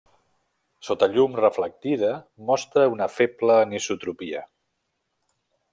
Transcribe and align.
Sota 0.87 1.09
llum 1.15 1.35
reflectida 1.41 2.09
mostra 2.49 2.87
una 2.95 3.09
feble 3.19 3.61
anisotropia. 3.69 4.45